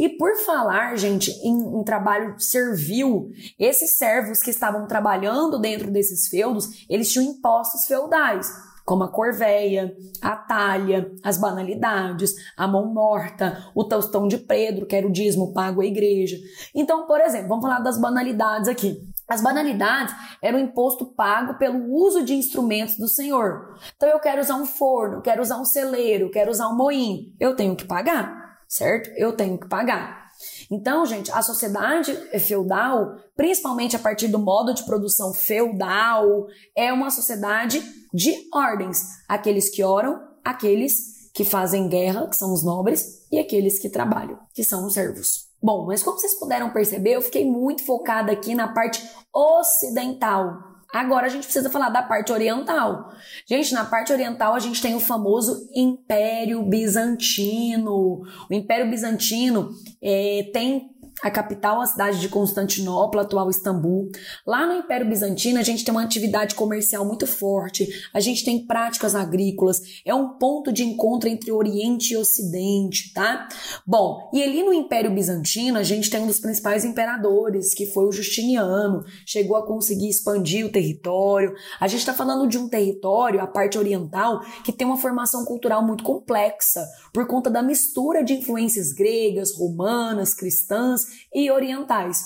E 0.00 0.08
por 0.08 0.34
falar, 0.38 0.96
gente, 0.96 1.30
em, 1.46 1.80
em, 1.80 1.84
trabalho 1.84 2.34
servil, 2.40 3.30
esses 3.56 3.96
servos 3.96 4.40
que 4.40 4.50
estavam 4.50 4.88
trabalhando 4.88 5.60
dentro 5.60 5.92
desses 5.92 6.26
feudos, 6.26 6.84
eles 6.88 7.12
tinham 7.12 7.26
impostos 7.26 7.87
feudais 7.87 8.50
como 8.90 9.04
a 9.04 9.09
corveia, 9.09 9.97
a 10.20 10.35
talha, 10.35 11.12
as 11.23 11.38
banalidades, 11.38 12.35
a 12.56 12.66
mão 12.66 12.92
morta, 12.92 13.70
o 13.73 13.85
tostão 13.85 14.26
de 14.26 14.37
Pedro, 14.37 14.85
que 14.85 14.97
era 14.97 15.06
o 15.06 15.12
dízimo 15.12 15.52
pago 15.52 15.80
à 15.80 15.87
igreja. 15.87 16.37
Então, 16.75 17.06
por 17.06 17.20
exemplo, 17.20 17.47
vamos 17.47 17.62
falar 17.62 17.78
das 17.78 18.00
banalidades 18.00 18.68
aqui. 18.68 19.00
As 19.28 19.40
banalidades 19.40 20.12
eram 20.42 20.59
imposto 20.59 21.06
pago 21.06 21.54
pelo 21.54 21.88
uso 21.88 22.25
de 22.25 22.35
instrumentos 22.35 22.97
do 22.97 23.06
Senhor. 23.06 23.76
Então, 23.94 24.09
eu 24.09 24.18
quero 24.18 24.40
usar 24.40 24.56
um 24.56 24.66
forno, 24.66 25.23
quero 25.23 25.40
usar 25.40 25.61
um 25.61 25.64
celeiro, 25.64 26.28
quero 26.28 26.50
usar 26.50 26.66
um 26.66 26.76
moinho. 26.76 27.32
Eu 27.38 27.54
tenho 27.54 27.76
que 27.76 27.85
pagar, 27.85 28.59
certo? 28.66 29.09
Eu 29.14 29.37
tenho 29.37 29.56
que 29.56 29.68
pagar. 29.68 30.29
Então, 30.70 31.04
gente, 31.04 31.32
a 31.32 31.42
sociedade 31.42 32.14
feudal, 32.38 33.16
principalmente 33.36 33.96
a 33.96 33.98
partir 33.98 34.28
do 34.28 34.38
modo 34.38 34.72
de 34.72 34.84
produção 34.84 35.34
feudal, 35.34 36.46
é 36.76 36.92
uma 36.92 37.10
sociedade 37.10 37.82
de 38.14 38.48
ordens. 38.54 39.02
Aqueles 39.28 39.68
que 39.68 39.82
oram, 39.82 40.20
aqueles 40.44 41.30
que 41.34 41.44
fazem 41.44 41.88
guerra, 41.88 42.28
que 42.28 42.36
são 42.36 42.52
os 42.52 42.62
nobres, 42.62 43.26
e 43.32 43.38
aqueles 43.38 43.80
que 43.80 43.88
trabalham, 43.88 44.38
que 44.54 44.62
são 44.62 44.86
os 44.86 44.94
servos. 44.94 45.48
Bom, 45.62 45.86
mas 45.86 46.02
como 46.02 46.18
vocês 46.18 46.38
puderam 46.38 46.70
perceber, 46.70 47.16
eu 47.16 47.22
fiquei 47.22 47.44
muito 47.44 47.84
focada 47.84 48.32
aqui 48.32 48.54
na 48.54 48.72
parte 48.72 49.02
ocidental 49.34 50.69
Agora 50.92 51.26
a 51.26 51.28
gente 51.28 51.44
precisa 51.44 51.70
falar 51.70 51.88
da 51.88 52.02
parte 52.02 52.32
oriental. 52.32 53.12
Gente, 53.47 53.73
na 53.73 53.85
parte 53.85 54.12
oriental 54.12 54.54
a 54.54 54.59
gente 54.59 54.82
tem 54.82 54.94
o 54.94 55.00
famoso 55.00 55.68
Império 55.75 56.62
Bizantino. 56.62 58.23
O 58.50 58.54
Império 58.54 58.90
Bizantino 58.90 59.70
é, 60.02 60.50
tem 60.52 60.90
a 61.22 61.30
capital, 61.30 61.80
a 61.80 61.86
cidade 61.86 62.20
de 62.20 62.28
Constantinopla, 62.28 63.22
atual 63.22 63.50
Istambul. 63.50 64.10
Lá 64.46 64.66
no 64.66 64.74
Império 64.74 65.08
Bizantino, 65.08 65.58
a 65.58 65.62
gente 65.62 65.84
tem 65.84 65.92
uma 65.92 66.02
atividade 66.02 66.54
comercial 66.54 67.04
muito 67.04 67.26
forte, 67.26 67.88
a 68.12 68.20
gente 68.20 68.44
tem 68.44 68.66
práticas 68.66 69.14
agrícolas, 69.14 69.80
é 70.04 70.14
um 70.14 70.38
ponto 70.38 70.72
de 70.72 70.82
encontro 70.84 71.28
entre 71.28 71.52
Oriente 71.52 72.14
e 72.14 72.16
Ocidente, 72.16 73.12
tá? 73.12 73.48
Bom, 73.86 74.30
e 74.32 74.42
ali 74.42 74.62
no 74.62 74.72
Império 74.72 75.10
Bizantino, 75.14 75.78
a 75.78 75.82
gente 75.82 76.10
tem 76.10 76.20
um 76.20 76.26
dos 76.26 76.40
principais 76.40 76.84
imperadores, 76.84 77.74
que 77.74 77.86
foi 77.86 78.04
o 78.04 78.12
Justiniano, 78.12 79.04
chegou 79.26 79.56
a 79.56 79.66
conseguir 79.66 80.08
expandir 80.08 80.64
o 80.66 80.72
território. 80.72 81.54
A 81.80 81.88
gente 81.88 82.00
está 82.00 82.14
falando 82.14 82.48
de 82.48 82.58
um 82.58 82.68
território, 82.68 83.40
a 83.40 83.46
parte 83.46 83.78
oriental, 83.78 84.40
que 84.64 84.72
tem 84.72 84.86
uma 84.86 84.96
formação 84.96 85.44
cultural 85.44 85.84
muito 85.86 86.04
complexa, 86.04 86.86
por 87.12 87.26
conta 87.26 87.50
da 87.50 87.62
mistura 87.62 88.22
de 88.22 88.34
influências 88.34 88.92
gregas, 88.92 89.54
romanas, 89.56 90.34
cristãs 90.34 91.10
e 91.35 91.50
orientais. 91.50 92.23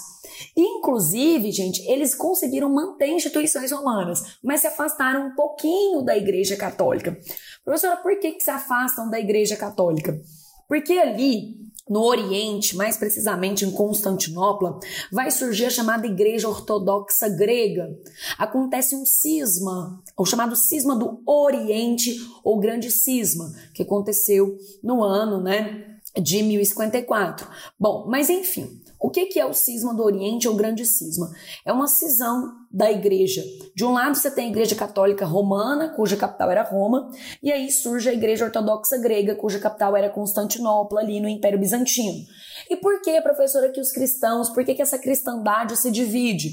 Inclusive, 0.56 1.52
gente, 1.52 1.82
eles 1.82 2.14
conseguiram 2.14 2.68
manter 2.72 3.08
instituições 3.08 3.70
romanas, 3.70 4.38
mas 4.42 4.60
se 4.60 4.66
afastaram 4.66 5.28
um 5.28 5.34
pouquinho 5.34 6.02
da 6.02 6.16
Igreja 6.16 6.56
Católica. 6.56 7.18
Professora, 7.64 7.96
por 7.96 8.18
que, 8.18 8.32
que 8.32 8.42
se 8.42 8.50
afastam 8.50 9.08
da 9.08 9.18
Igreja 9.20 9.56
Católica? 9.56 10.20
Porque 10.68 10.94
ali 10.94 11.64
no 11.88 12.02
Oriente, 12.02 12.76
mais 12.76 12.96
precisamente 12.96 13.64
em 13.64 13.70
Constantinopla, 13.70 14.78
vai 15.12 15.30
surgir 15.30 15.66
a 15.66 15.70
chamada 15.70 16.06
Igreja 16.06 16.48
Ortodoxa 16.48 17.28
Grega. 17.28 17.94
Acontece 18.38 18.96
um 18.96 19.04
cisma, 19.04 20.02
o 20.16 20.24
chamado 20.24 20.56
cisma 20.56 20.96
do 20.96 21.22
Oriente 21.26 22.16
ou 22.42 22.58
Grande 22.58 22.90
Cisma, 22.90 23.52
que 23.74 23.82
aconteceu 23.82 24.56
no 24.82 25.02
ano, 25.02 25.42
né, 25.42 25.93
de 26.20 26.42
1054. 26.42 27.48
Bom, 27.78 28.06
mas 28.08 28.30
enfim, 28.30 28.80
o 29.00 29.10
que 29.10 29.38
é 29.38 29.44
o 29.44 29.52
cisma 29.52 29.92
do 29.92 30.02
Oriente 30.02 30.48
ou 30.48 30.54
grande 30.54 30.86
cisma? 30.86 31.30
É 31.66 31.72
uma 31.72 31.86
cisão 31.86 32.52
da 32.70 32.90
igreja. 32.90 33.42
De 33.74 33.84
um 33.84 33.92
lado 33.92 34.14
você 34.16 34.30
tem 34.30 34.46
a 34.46 34.50
igreja 34.50 34.74
católica 34.74 35.26
romana, 35.26 35.90
cuja 35.90 36.16
capital 36.16 36.50
era 36.50 36.62
Roma, 36.62 37.10
e 37.42 37.52
aí 37.52 37.70
surge 37.70 38.08
a 38.08 38.14
igreja 38.14 38.44
ortodoxa 38.44 38.96
grega, 38.96 39.34
cuja 39.34 39.58
capital 39.58 39.96
era 39.96 40.08
Constantinopla, 40.08 41.00
ali 41.00 41.20
no 41.20 41.28
Império 41.28 41.58
Bizantino. 41.58 42.24
E 42.70 42.76
por 42.76 43.02
que, 43.02 43.20
professora, 43.20 43.70
que 43.70 43.80
os 43.80 43.90
cristãos, 43.90 44.48
por 44.48 44.64
que, 44.64 44.74
que 44.74 44.82
essa 44.82 44.98
cristandade 44.98 45.76
se 45.76 45.90
divide? 45.90 46.52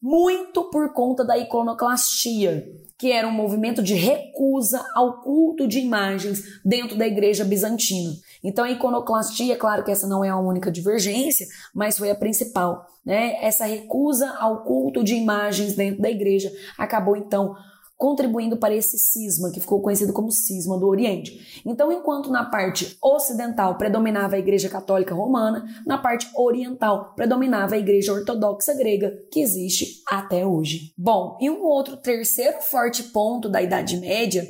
Muito 0.00 0.70
por 0.70 0.92
conta 0.92 1.24
da 1.24 1.36
iconoclastia 1.36 2.64
que 2.98 3.10
era 3.10 3.26
um 3.26 3.32
movimento 3.32 3.82
de 3.82 3.94
recusa 3.94 4.84
ao 4.94 5.20
culto 5.20 5.66
de 5.66 5.80
imagens 5.80 6.60
dentro 6.64 6.96
da 6.96 7.06
igreja 7.06 7.44
bizantina. 7.44 8.12
Então 8.44 8.64
a 8.64 8.70
iconoclastia, 8.70 9.56
claro 9.56 9.82
que 9.82 9.90
essa 9.90 10.06
não 10.06 10.22
é 10.22 10.28
a 10.28 10.38
única 10.38 10.70
divergência, 10.70 11.46
mas 11.74 11.96
foi 11.96 12.10
a 12.10 12.14
principal, 12.14 12.86
né? 13.04 13.42
Essa 13.42 13.64
recusa 13.64 14.28
ao 14.38 14.62
culto 14.62 15.02
de 15.02 15.14
imagens 15.14 15.74
dentro 15.74 16.02
da 16.02 16.10
igreja 16.10 16.52
acabou 16.78 17.16
então 17.16 17.56
contribuindo 17.96 18.56
para 18.56 18.74
esse 18.74 18.98
cisma, 18.98 19.50
que 19.50 19.60
ficou 19.60 19.80
conhecido 19.80 20.12
como 20.12 20.30
cisma 20.30 20.78
do 20.78 20.86
Oriente. 20.86 21.62
Então, 21.64 21.92
enquanto 21.92 22.30
na 22.30 22.44
parte 22.44 22.98
ocidental 23.02 23.78
predominava 23.78 24.36
a 24.36 24.38
Igreja 24.38 24.68
Católica 24.68 25.14
Romana, 25.14 25.64
na 25.86 25.96
parte 25.96 26.28
oriental 26.36 27.14
predominava 27.14 27.76
a 27.76 27.78
Igreja 27.78 28.12
Ortodoxa 28.12 28.74
Grega, 28.74 29.12
que 29.30 29.40
existe 29.40 30.02
até 30.06 30.44
hoje. 30.44 30.92
Bom, 30.98 31.38
e 31.40 31.48
um 31.48 31.62
outro 31.62 31.96
terceiro 31.96 32.60
forte 32.60 33.04
ponto 33.04 33.48
da 33.48 33.62
Idade 33.62 33.96
Média 33.96 34.46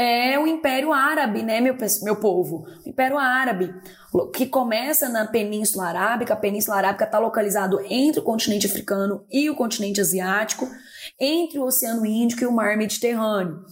é 0.00 0.38
o 0.38 0.46
Império 0.46 0.92
Árabe, 0.92 1.42
né, 1.42 1.60
meu, 1.60 1.76
meu 2.02 2.16
povo? 2.16 2.64
O 2.86 2.88
Império 2.88 3.18
Árabe, 3.18 3.74
que 4.32 4.46
começa 4.46 5.08
na 5.08 5.26
Península 5.26 5.86
Arábica. 5.86 6.34
A 6.34 6.36
Península 6.36 6.76
Arábica 6.76 7.04
está 7.04 7.18
localizado 7.18 7.80
entre 7.90 8.20
o 8.20 8.22
continente 8.22 8.64
africano 8.64 9.24
e 9.28 9.50
o 9.50 9.56
continente 9.56 10.00
asiático 10.00 10.68
entre 11.18 11.58
o 11.58 11.64
Oceano 11.64 12.06
Índico 12.06 12.44
e 12.44 12.46
o 12.46 12.52
Mar 12.52 12.76
Mediterrâneo. 12.76 13.64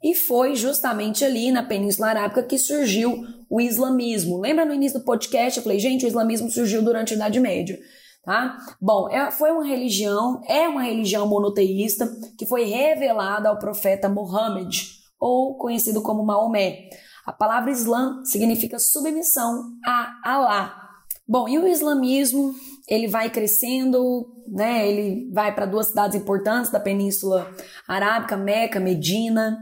E 0.00 0.14
foi 0.14 0.54
justamente 0.54 1.24
ali 1.24 1.50
na 1.50 1.64
Península 1.64 2.08
Arábica 2.08 2.44
que 2.44 2.56
surgiu 2.56 3.24
o 3.50 3.60
islamismo. 3.60 4.38
Lembra 4.38 4.64
no 4.64 4.74
início 4.74 5.00
do 5.00 5.04
podcast? 5.04 5.58
Eu 5.58 5.64
falei, 5.64 5.80
gente, 5.80 6.04
o 6.04 6.08
islamismo 6.08 6.48
surgiu 6.50 6.82
durante 6.82 7.14
a 7.14 7.16
Idade 7.16 7.40
Média. 7.40 7.76
Tá? 8.22 8.56
Bom, 8.80 9.08
é, 9.10 9.30
foi 9.32 9.50
uma 9.50 9.66
religião, 9.66 10.40
é 10.48 10.68
uma 10.68 10.82
religião 10.82 11.26
monoteísta 11.26 12.08
que 12.38 12.46
foi 12.46 12.64
revelada 12.64 13.48
ao 13.48 13.58
profeta 13.58 14.08
Muhammad, 14.08 15.02
ou 15.24 15.56
conhecido 15.56 16.02
como 16.02 16.22
Maomé. 16.22 16.90
A 17.24 17.32
palavra 17.32 17.70
Islã 17.70 18.22
significa 18.24 18.78
submissão 18.78 19.72
a 19.82 20.20
Alá. 20.22 20.90
Bom, 21.26 21.48
e 21.48 21.58
o 21.58 21.66
islamismo 21.66 22.54
ele 22.86 23.08
vai 23.08 23.30
crescendo, 23.30 24.26
né? 24.46 24.86
Ele 24.86 25.32
vai 25.32 25.54
para 25.54 25.64
duas 25.64 25.86
cidades 25.86 26.20
importantes 26.20 26.70
da 26.70 26.78
Península 26.78 27.50
Arábica, 27.88 28.36
Meca, 28.36 28.78
Medina, 28.78 29.58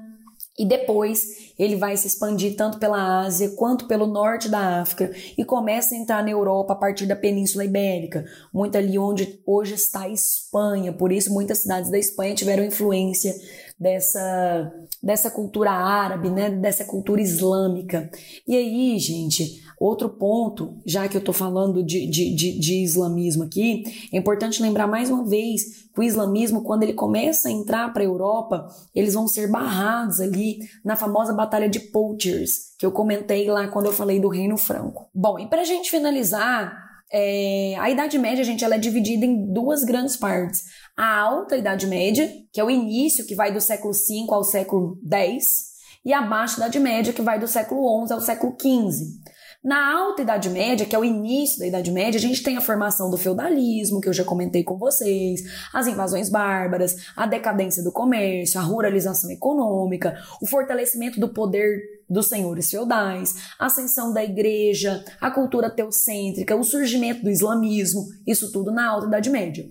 e 0.58 0.66
depois 0.66 1.52
ele 1.58 1.76
vai 1.76 1.96
se 1.96 2.06
expandir 2.06 2.56
tanto 2.56 2.78
pela 2.78 3.20
Ásia 3.20 3.50
quanto 3.56 3.86
pelo 3.86 4.06
norte 4.06 4.48
da 4.48 4.80
África 4.82 5.10
e 5.38 5.44
começa 5.44 5.94
a 5.94 5.98
entrar 5.98 6.22
na 6.22 6.30
Europa 6.30 6.72
a 6.72 6.76
partir 6.76 7.06
da 7.06 7.16
Península 7.16 7.64
Ibérica, 7.64 8.24
muito 8.52 8.76
ali 8.76 8.98
onde 8.98 9.40
hoje 9.46 9.74
está 9.74 10.02
a 10.02 10.08
Espanha. 10.08 10.92
Por 10.92 11.10
isso, 11.10 11.32
muitas 11.32 11.58
cidades 11.58 11.90
da 11.90 11.98
Espanha 11.98 12.34
tiveram 12.34 12.64
influência 12.64 13.34
dessa, 13.82 14.72
dessa 15.02 15.30
cultura 15.30 15.72
árabe, 15.72 16.30
né, 16.30 16.48
dessa 16.50 16.84
cultura 16.84 17.20
islâmica. 17.20 18.08
E 18.46 18.56
aí, 18.56 18.96
gente, 18.98 19.60
outro 19.78 20.08
ponto, 20.08 20.80
já 20.86 21.08
que 21.08 21.16
eu 21.16 21.18
estou 21.18 21.34
falando 21.34 21.82
de, 21.82 22.06
de, 22.06 22.34
de, 22.34 22.58
de 22.60 22.82
islamismo 22.84 23.42
aqui, 23.42 23.82
é 24.12 24.16
importante 24.16 24.62
lembrar 24.62 24.86
mais 24.86 25.10
uma 25.10 25.24
vez 25.24 25.82
que 25.92 26.00
o 26.00 26.02
islamismo, 26.02 26.62
quando 26.62 26.84
ele 26.84 26.94
começa 26.94 27.48
a 27.48 27.52
entrar 27.52 27.92
para 27.92 28.02
a 28.02 28.06
Europa, 28.06 28.68
eles 28.94 29.14
vão 29.14 29.26
ser 29.26 29.50
barrados 29.50 30.20
ali 30.20 30.60
na 30.84 30.94
famosa 30.94 31.34
Batalha 31.34 31.68
de 31.68 31.80
Poitiers, 31.80 32.74
que 32.78 32.86
eu 32.86 32.92
comentei 32.92 33.50
lá 33.50 33.66
quando 33.66 33.86
eu 33.86 33.92
falei 33.92 34.20
do 34.20 34.28
Reino 34.28 34.56
Franco. 34.56 35.10
Bom, 35.12 35.38
e 35.38 35.46
para 35.46 35.62
a 35.62 35.64
gente 35.64 35.90
finalizar, 35.90 36.72
é, 37.12 37.76
a 37.78 37.90
Idade 37.90 38.18
Média, 38.18 38.42
gente, 38.42 38.64
ela 38.64 38.76
é 38.76 38.78
dividida 38.78 39.26
em 39.26 39.52
duas 39.52 39.84
grandes 39.84 40.16
partes. 40.16 40.64
A 40.96 41.20
Alta 41.20 41.56
Idade 41.56 41.86
Média, 41.86 42.30
que 42.52 42.60
é 42.60 42.64
o 42.64 42.70
início, 42.70 43.26
que 43.26 43.34
vai 43.34 43.52
do 43.52 43.60
século 43.60 43.94
V 43.94 44.26
ao 44.28 44.44
século 44.44 44.98
X, 45.10 45.72
e 46.04 46.12
a 46.12 46.20
Baixa 46.20 46.56
Idade 46.56 46.78
Média, 46.78 47.12
que 47.12 47.22
vai 47.22 47.38
do 47.38 47.48
século 47.48 48.06
XI 48.06 48.12
ao 48.12 48.20
século 48.20 48.56
XV. 48.60 49.22
Na 49.64 49.96
Alta 49.96 50.22
Idade 50.22 50.50
Média, 50.50 50.84
que 50.84 50.94
é 50.94 50.98
o 50.98 51.04
início 51.04 51.60
da 51.60 51.66
Idade 51.68 51.92
Média, 51.92 52.18
a 52.18 52.20
gente 52.20 52.42
tem 52.42 52.56
a 52.56 52.60
formação 52.60 53.08
do 53.08 53.16
feudalismo, 53.16 54.00
que 54.00 54.08
eu 54.08 54.12
já 54.12 54.24
comentei 54.24 54.64
com 54.64 54.76
vocês, 54.76 55.40
as 55.72 55.86
invasões 55.86 56.28
bárbaras, 56.28 56.96
a 57.16 57.26
decadência 57.26 57.82
do 57.82 57.92
comércio, 57.92 58.58
a 58.58 58.62
ruralização 58.62 59.30
econômica, 59.30 60.20
o 60.42 60.46
fortalecimento 60.46 61.20
do 61.20 61.28
poder 61.28 61.80
dos 62.10 62.26
senhores 62.26 62.68
feudais, 62.68 63.36
a 63.56 63.66
ascensão 63.66 64.12
da 64.12 64.24
igreja, 64.24 65.02
a 65.20 65.30
cultura 65.30 65.70
teocêntrica, 65.70 66.56
o 66.56 66.64
surgimento 66.64 67.22
do 67.22 67.30
islamismo, 67.30 68.04
isso 68.26 68.50
tudo 68.50 68.72
na 68.72 68.88
Alta 68.88 69.06
Idade 69.06 69.30
Média. 69.30 69.64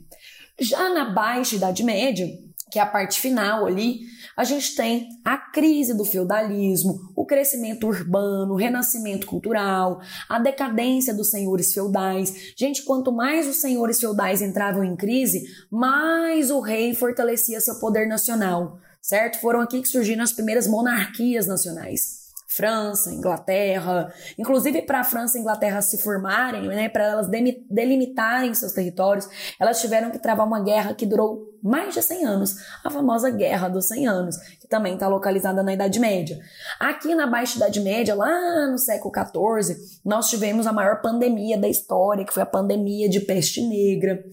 Já 0.60 0.90
na 0.94 1.06
Baixa 1.10 1.56
Idade 1.56 1.84
Média, 1.84 2.28
que 2.72 2.80
é 2.80 2.82
a 2.82 2.86
parte 2.86 3.20
final 3.20 3.66
ali, 3.66 4.00
a 4.36 4.46
gente 4.46 4.76
tem 4.76 5.10
a 5.26 5.38
crise 5.38 5.94
do 5.94 6.06
feudalismo, 6.06 7.12
o 7.16 7.26
crescimento 7.26 7.86
urbano, 7.86 8.54
o 8.54 8.56
renascimento 8.56 9.28
cultural, 9.28 10.02
a 10.30 10.40
decadência 10.40 11.14
dos 11.14 11.30
senhores 11.30 11.74
feudais. 11.74 12.54
Gente, 12.58 12.84
quanto 12.84 13.12
mais 13.12 13.48
os 13.48 13.60
senhores 13.60 14.00
feudais 14.00 14.42
entravam 14.42 14.84
em 14.84 14.96
crise, 14.96 15.44
mais 15.70 16.50
o 16.50 16.62
rei 16.62 16.96
fortalecia 16.96 17.60
seu 17.60 17.78
poder 17.80 18.08
nacional, 18.08 18.80
certo? 19.02 19.42
Foram 19.42 19.60
aqui 19.60 19.82
que 19.82 19.90
surgiram 19.90 20.24
as 20.24 20.32
primeiras 20.32 20.66
monarquias 20.66 21.46
nacionais. 21.46 22.21
França, 22.54 23.14
Inglaterra, 23.14 24.14
inclusive 24.38 24.82
para 24.82 25.00
a 25.00 25.04
França 25.04 25.38
e 25.38 25.42
Inglaterra 25.42 25.82
se 25.82 25.98
formarem, 25.98 26.68
né, 26.68 26.90
para 26.90 27.06
elas 27.06 27.28
delimitarem 27.70 28.54
seus 28.54 28.74
territórios, 28.74 29.28
elas 29.58 29.80
tiveram 29.80 30.12
que 30.12 30.20
travar 30.20 30.46
uma 30.46 30.62
guerra 30.62 30.94
que 30.94 31.06
durou 31.06 31.51
mais 31.64 31.94
de 31.94 32.02
100 32.02 32.26
anos, 32.26 32.56
a 32.84 32.90
famosa 32.90 33.30
Guerra 33.30 33.68
dos 33.68 33.88
100 33.88 34.08
Anos, 34.08 34.38
que 34.60 34.68
também 34.68 34.96
está 34.96 35.08
localizada 35.08 35.62
na 35.62 35.74
Idade 35.74 36.00
Média. 36.00 36.40
Aqui 36.80 37.14
na 37.14 37.28
Baixa 37.28 37.58
Idade 37.58 37.80
Média, 37.80 38.16
lá 38.16 38.68
no 38.68 38.78
século 38.78 39.14
XIV, 39.14 39.78
nós 40.04 40.30
tivemos 40.30 40.66
a 40.66 40.74
maior 40.74 41.02
pandemia 41.02 41.58
da 41.58 41.70
história, 41.70 42.26
que 42.26 42.34
foi 42.34 42.44
a 42.44 42.48
pandemia 42.48 43.08
de 43.08 43.20
peste 43.20 43.62
negra. 43.62 44.24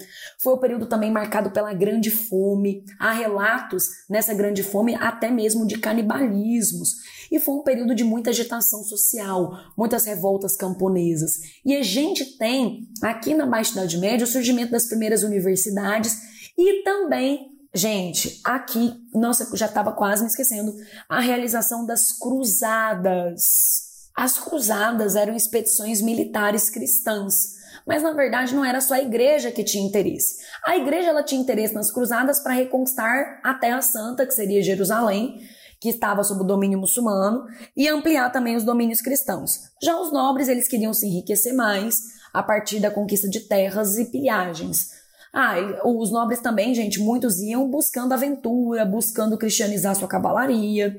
Foi 0.42 0.54
o 0.54 0.58
período 0.58 0.86
também 0.86 1.10
marcado 1.10 1.50
pela 1.50 1.72
grande 1.72 2.10
fome. 2.10 2.84
Há 2.98 3.12
relatos 3.12 3.88
nessa 4.08 4.34
grande 4.34 4.62
fome 4.62 4.94
até 4.94 5.30
mesmo 5.30 5.66
de 5.66 5.78
canibalismos. 5.78 7.08
E 7.30 7.38
foi 7.38 7.56
um 7.56 7.62
período 7.62 7.94
de 7.94 8.04
muita 8.04 8.30
agitação 8.30 8.82
social, 8.82 9.52
muitas 9.76 10.06
revoltas 10.06 10.56
camponesas. 10.56 11.32
E 11.64 11.76
a 11.76 11.82
gente 11.82 12.38
tem 12.38 12.88
aqui 13.02 13.34
na 13.34 13.44
Baixa 13.44 13.72
Idade 13.72 13.98
Média 13.98 14.24
o 14.24 14.28
surgimento 14.28 14.72
das 14.72 14.86
primeiras 14.86 15.22
universidades 15.22 16.37
e 16.58 16.82
também, 16.82 17.52
gente, 17.72 18.40
aqui, 18.42 18.92
nossa, 19.14 19.56
já 19.56 19.66
estava 19.66 19.92
quase 19.92 20.22
me 20.22 20.28
esquecendo, 20.28 20.74
a 21.08 21.20
realização 21.20 21.86
das 21.86 22.10
cruzadas. 22.10 23.86
As 24.16 24.36
cruzadas 24.36 25.14
eram 25.14 25.36
expedições 25.36 26.02
militares 26.02 26.68
cristãs. 26.68 27.56
Mas 27.86 28.02
na 28.02 28.12
verdade 28.12 28.54
não 28.54 28.64
era 28.64 28.80
só 28.80 28.94
a 28.94 29.00
igreja 29.00 29.52
que 29.52 29.62
tinha 29.62 29.86
interesse. 29.86 30.38
A 30.66 30.76
igreja 30.76 31.10
ela 31.10 31.22
tinha 31.22 31.40
interesse 31.40 31.74
nas 31.74 31.92
cruzadas 31.92 32.40
para 32.40 32.54
reconquistar 32.54 33.40
a 33.44 33.54
Terra 33.54 33.80
Santa, 33.80 34.26
que 34.26 34.34
seria 34.34 34.60
Jerusalém, 34.60 35.40
que 35.80 35.90
estava 35.90 36.24
sob 36.24 36.40
o 36.40 36.46
domínio 36.46 36.80
muçulmano, 36.80 37.46
e 37.76 37.86
ampliar 37.86 38.30
também 38.30 38.56
os 38.56 38.64
domínios 38.64 39.00
cristãos. 39.00 39.70
Já 39.80 39.96
os 39.98 40.12
nobres 40.12 40.48
eles 40.48 40.66
queriam 40.66 40.92
se 40.92 41.06
enriquecer 41.06 41.54
mais 41.54 42.18
a 42.34 42.42
partir 42.42 42.80
da 42.80 42.90
conquista 42.90 43.28
de 43.28 43.40
terras 43.40 43.96
e 43.96 44.06
pilhagens. 44.06 44.97
Ah, 45.32 45.56
os 45.84 46.10
nobres 46.10 46.40
também, 46.40 46.74
gente, 46.74 47.00
muitos 47.00 47.40
iam 47.40 47.68
buscando 47.68 48.14
aventura, 48.14 48.84
buscando 48.84 49.36
cristianizar 49.36 49.94
sua 49.94 50.08
cavalaria. 50.08 50.96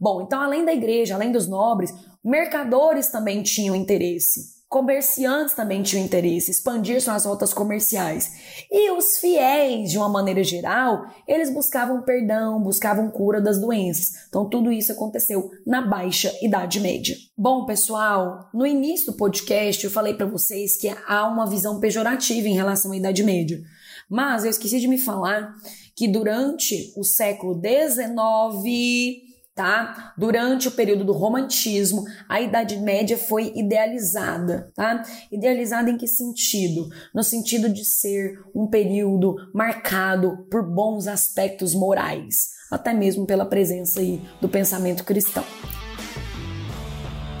Bom, 0.00 0.22
então 0.22 0.40
além 0.40 0.64
da 0.64 0.72
igreja, 0.72 1.14
além 1.14 1.30
dos 1.30 1.46
nobres, 1.46 1.92
mercadores 2.24 3.08
também 3.08 3.42
tinham 3.42 3.76
interesse. 3.76 4.55
Comerciantes 4.68 5.54
também 5.54 5.80
tinham 5.80 6.04
interesse, 6.04 6.50
expandir 6.50 7.00
suas 7.00 7.24
rotas 7.24 7.54
comerciais. 7.54 8.32
E 8.68 8.90
os 8.90 9.18
fiéis, 9.18 9.92
de 9.92 9.96
uma 9.96 10.08
maneira 10.08 10.42
geral, 10.42 11.06
eles 11.26 11.54
buscavam 11.54 12.02
perdão, 12.02 12.60
buscavam 12.60 13.08
cura 13.08 13.40
das 13.40 13.60
doenças. 13.60 14.26
Então, 14.28 14.48
tudo 14.48 14.72
isso 14.72 14.90
aconteceu 14.90 15.50
na 15.64 15.82
Baixa 15.82 16.32
Idade 16.42 16.80
Média. 16.80 17.16
Bom, 17.38 17.64
pessoal, 17.64 18.50
no 18.52 18.66
início 18.66 19.12
do 19.12 19.16
podcast 19.16 19.84
eu 19.84 19.90
falei 19.90 20.14
para 20.14 20.26
vocês 20.26 20.76
que 20.76 20.92
há 21.06 21.28
uma 21.28 21.46
visão 21.46 21.78
pejorativa 21.78 22.48
em 22.48 22.54
relação 22.54 22.90
à 22.90 22.96
Idade 22.96 23.22
Média. 23.22 23.62
Mas 24.10 24.44
eu 24.44 24.50
esqueci 24.50 24.80
de 24.80 24.88
me 24.88 24.98
falar 24.98 25.54
que 25.94 26.08
durante 26.08 26.92
o 26.96 27.04
século 27.04 27.54
XIX, 27.54 29.25
tá? 29.56 30.12
Durante 30.18 30.68
o 30.68 30.70
período 30.70 31.02
do 31.02 31.14
romantismo, 31.14 32.04
a 32.28 32.42
Idade 32.42 32.76
Média 32.76 33.16
foi 33.16 33.52
idealizada, 33.56 34.70
tá? 34.74 35.02
Idealizada 35.32 35.90
em 35.90 35.96
que 35.96 36.06
sentido? 36.06 36.90
No 37.14 37.24
sentido 37.24 37.70
de 37.70 37.82
ser 37.82 38.38
um 38.54 38.66
período 38.66 39.34
marcado 39.54 40.46
por 40.50 40.62
bons 40.62 41.08
aspectos 41.08 41.74
morais, 41.74 42.50
até 42.70 42.92
mesmo 42.92 43.26
pela 43.26 43.46
presença 43.46 44.00
aí 44.00 44.20
do 44.42 44.48
pensamento 44.48 45.02
cristão. 45.04 45.44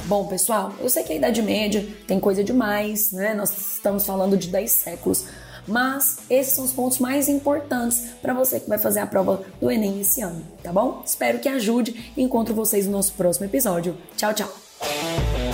Bom, 0.06 0.26
pessoal, 0.26 0.72
eu 0.80 0.88
sei 0.88 1.02
que 1.02 1.12
a 1.12 1.16
Idade 1.16 1.42
Média 1.42 1.86
tem 2.06 2.18
coisa 2.18 2.42
demais, 2.42 3.12
né? 3.12 3.34
Nós 3.34 3.74
estamos 3.74 4.06
falando 4.06 4.38
de 4.38 4.48
10 4.48 4.70
séculos, 4.70 5.26
mas 5.66 6.18
esses 6.28 6.52
são 6.52 6.64
os 6.64 6.72
pontos 6.72 6.98
mais 6.98 7.28
importantes 7.28 8.08
para 8.20 8.34
você 8.34 8.60
que 8.60 8.68
vai 8.68 8.78
fazer 8.78 9.00
a 9.00 9.06
prova 9.06 9.42
do 9.60 9.70
Enem 9.70 10.00
esse 10.00 10.20
ano, 10.20 10.42
tá 10.62 10.72
bom? 10.72 11.02
Espero 11.04 11.38
que 11.38 11.48
ajude 11.48 12.12
e 12.16 12.22
encontro 12.22 12.54
vocês 12.54 12.86
no 12.86 12.92
nosso 12.92 13.12
próximo 13.14 13.46
episódio. 13.46 13.96
Tchau, 14.16 14.32
tchau! 14.34 15.45